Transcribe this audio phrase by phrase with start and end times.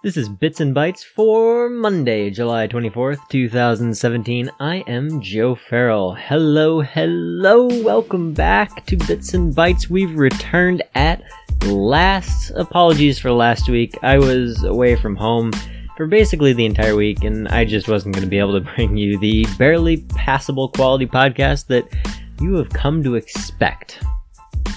[0.00, 4.48] This is Bits and Bytes for Monday, July 24th, 2017.
[4.60, 6.14] I am Joe Farrell.
[6.14, 9.90] Hello, hello, welcome back to Bits and Bytes.
[9.90, 11.24] We've returned at
[11.66, 12.50] last.
[12.50, 13.98] Apologies for last week.
[14.04, 15.50] I was away from home
[15.96, 18.96] for basically the entire week, and I just wasn't going to be able to bring
[18.96, 21.92] you the barely passable quality podcast that
[22.40, 24.00] you have come to expect.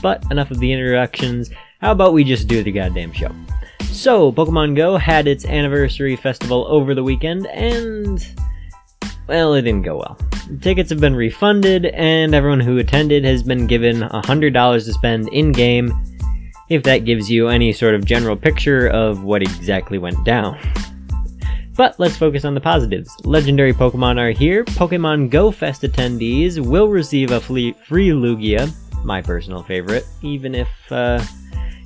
[0.02, 1.52] But enough of the introductions.
[1.80, 3.32] How about we just do the goddamn show?
[3.92, 8.26] So, Pokemon Go had its anniversary festival over the weekend, and.
[9.28, 10.18] Well, it didn't go well.
[10.62, 15.52] Tickets have been refunded, and everyone who attended has been given $100 to spend in
[15.52, 15.92] game,
[16.70, 20.58] if that gives you any sort of general picture of what exactly went down.
[21.76, 23.16] But let's focus on the positives.
[23.24, 24.64] Legendary Pokemon are here.
[24.66, 28.74] Pokemon Go Fest attendees will receive a free Lugia,
[29.04, 31.24] my personal favorite, even if, uh,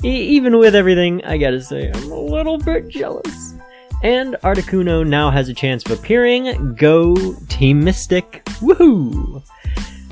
[0.06, 3.56] even with everything, I gotta say, I'm a little bit jealous.
[4.04, 6.76] And Articuno now has a chance of appearing.
[6.76, 7.16] Go
[7.48, 8.44] Team Mystic!
[8.62, 9.44] Woohoo!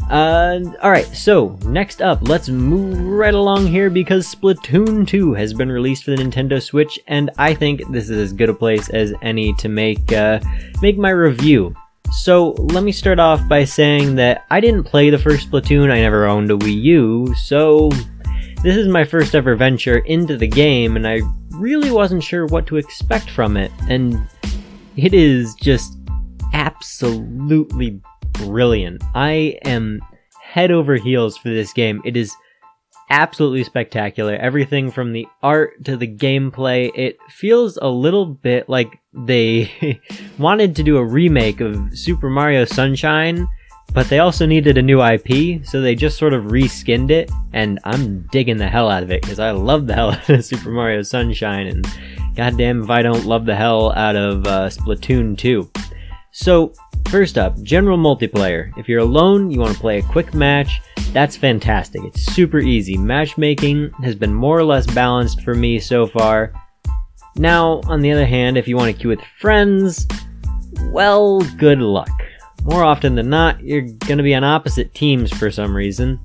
[0.09, 5.71] Uh, alright, so next up, let's move right along here because Splatoon 2 has been
[5.71, 9.13] released for the Nintendo Switch, and I think this is as good a place as
[9.21, 10.39] any to make, uh,
[10.81, 11.73] make my review.
[12.21, 16.01] So let me start off by saying that I didn't play the first Splatoon, I
[16.01, 17.89] never owned a Wii U, so
[18.63, 21.19] this is my first ever venture into the game, and I
[21.51, 24.25] really wasn't sure what to expect from it, and
[24.95, 25.97] it is just
[26.53, 27.99] absolutely
[28.31, 29.03] brilliant.
[29.13, 29.99] I am
[30.41, 32.01] head over heels for this game.
[32.05, 32.33] It is
[33.09, 34.35] absolutely spectacular.
[34.35, 39.99] Everything from the art to the gameplay, it feels a little bit like they
[40.37, 43.45] wanted to do a remake of Super Mario Sunshine
[43.93, 47.79] but they also needed a new IP, so they just sort of reskinned it, and
[47.83, 50.71] I'm digging the hell out of it because I love the hell out of Super
[50.71, 51.87] Mario Sunshine, and
[52.35, 55.69] goddamn if I don't love the hell out of uh, Splatoon 2.
[56.31, 56.73] So,
[57.09, 58.75] first up, general multiplayer.
[58.77, 60.81] If you're alone, you want to play a quick match,
[61.11, 62.03] that's fantastic.
[62.03, 62.97] It's super easy.
[62.97, 66.51] Matchmaking has been more or less balanced for me so far.
[67.35, 70.07] Now, on the other hand, if you want to queue with friends,
[70.91, 72.22] well, good luck
[72.63, 76.19] more often than not, you're going to be on opposite teams for some reason,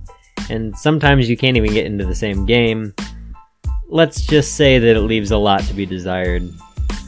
[0.50, 2.94] and sometimes you can't even get into the same game.
[3.88, 6.48] Let's just say that it leaves a lot to be desired.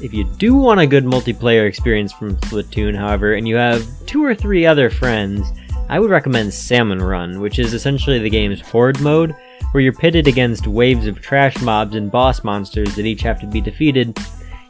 [0.02, 4.24] If you do want a good multiplayer experience from Splatoon, however, and you have two
[4.24, 5.46] or three other friends,
[5.88, 9.34] I would recommend Salmon Run, which is essentially the game's Horde mode,
[9.72, 13.46] where you're pitted against waves of trash mobs and boss monsters that each have to
[13.46, 14.18] be defeated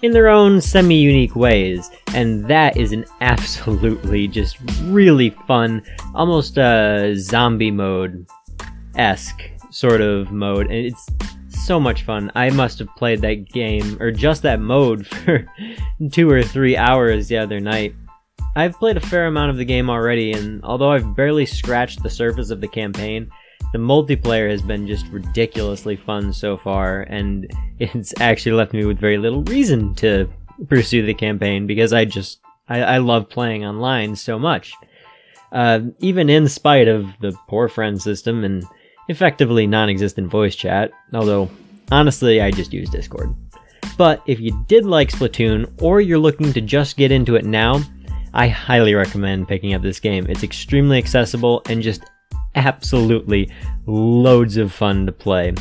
[0.02, 1.90] in their own semi unique ways.
[2.14, 5.82] And that is an absolutely just really fun,
[6.14, 8.26] almost a zombie mode
[8.96, 10.66] esque sort of mode.
[10.66, 11.06] And it's
[11.48, 12.30] so much fun.
[12.34, 15.46] I must have played that game, or just that mode, for
[16.10, 17.94] two or three hours the other night.
[18.56, 22.10] I've played a fair amount of the game already, and although I've barely scratched the
[22.10, 23.30] surface of the campaign,
[23.72, 28.98] the multiplayer has been just ridiculously fun so far, and it's actually left me with
[28.98, 30.28] very little reason to
[30.68, 34.74] pursue the campaign because I just I, I love playing online so much.
[35.52, 38.64] Uh, even in spite of the poor friend system and
[39.08, 41.50] effectively non-existent voice chat, although
[41.90, 43.34] honestly I just use Discord.
[43.98, 47.80] But if you did like Splatoon or you're looking to just get into it now,
[48.32, 50.26] I highly recommend picking up this game.
[50.28, 52.04] It's extremely accessible and just
[52.54, 53.50] absolutely
[53.86, 55.54] loads of fun to play.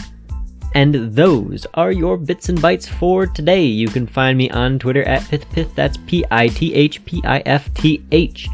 [0.75, 3.63] And those are your bits and bytes for today.
[3.63, 7.39] You can find me on Twitter at PithPifth, that's P I T H P I
[7.45, 8.47] F T H,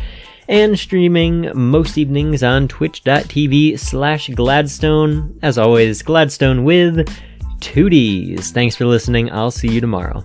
[0.47, 5.37] and streaming most evenings on twitch.tv slash Gladstone.
[5.41, 7.09] As always, Gladstone with
[7.59, 8.51] two Ds.
[8.51, 9.29] Thanks for listening.
[9.31, 10.23] I'll see you tomorrow.